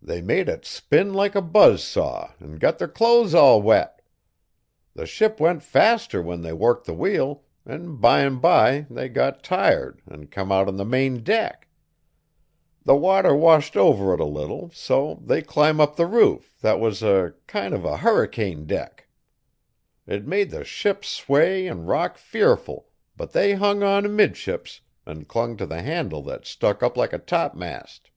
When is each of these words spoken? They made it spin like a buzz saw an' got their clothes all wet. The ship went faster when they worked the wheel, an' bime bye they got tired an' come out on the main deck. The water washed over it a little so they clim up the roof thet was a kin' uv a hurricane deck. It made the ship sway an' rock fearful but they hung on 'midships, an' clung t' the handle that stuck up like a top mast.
They 0.00 0.22
made 0.22 0.48
it 0.48 0.64
spin 0.64 1.12
like 1.12 1.34
a 1.34 1.42
buzz 1.42 1.82
saw 1.82 2.30
an' 2.38 2.58
got 2.60 2.78
their 2.78 2.86
clothes 2.86 3.34
all 3.34 3.60
wet. 3.60 4.00
The 4.94 5.06
ship 5.06 5.40
went 5.40 5.60
faster 5.64 6.22
when 6.22 6.42
they 6.42 6.52
worked 6.52 6.86
the 6.86 6.94
wheel, 6.94 7.42
an' 7.66 7.96
bime 7.96 8.38
bye 8.40 8.86
they 8.88 9.08
got 9.08 9.42
tired 9.42 10.00
an' 10.08 10.28
come 10.28 10.52
out 10.52 10.68
on 10.68 10.76
the 10.76 10.84
main 10.84 11.24
deck. 11.24 11.66
The 12.84 12.94
water 12.94 13.34
washed 13.34 13.76
over 13.76 14.14
it 14.14 14.20
a 14.20 14.24
little 14.24 14.70
so 14.70 15.20
they 15.24 15.42
clim 15.42 15.80
up 15.80 15.96
the 15.96 16.06
roof 16.06 16.54
thet 16.60 16.78
was 16.78 17.02
a 17.02 17.34
kin' 17.48 17.72
uv 17.72 17.84
a 17.92 17.96
hurricane 17.96 18.66
deck. 18.66 19.08
It 20.06 20.28
made 20.28 20.50
the 20.50 20.62
ship 20.62 21.04
sway 21.04 21.68
an' 21.68 21.86
rock 21.86 22.18
fearful 22.18 22.86
but 23.16 23.32
they 23.32 23.54
hung 23.54 23.82
on 23.82 24.14
'midships, 24.14 24.82
an' 25.06 25.24
clung 25.24 25.56
t' 25.56 25.64
the 25.64 25.82
handle 25.82 26.22
that 26.22 26.46
stuck 26.46 26.84
up 26.84 26.96
like 26.96 27.12
a 27.12 27.18
top 27.18 27.56
mast. 27.56 28.12